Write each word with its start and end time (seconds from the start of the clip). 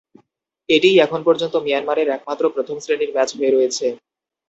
এটিই 0.69 0.97
এখন 1.05 1.19
পর্যন্ত 1.27 1.55
মিয়ানমারের 1.65 2.07
একমাত্র 2.09 2.43
প্রথম 2.55 2.77
শ্রেণীর 2.79 3.13
ম্যাচ 3.15 3.29
হয়ে 3.37 3.53
রয়েছে। 3.55 3.85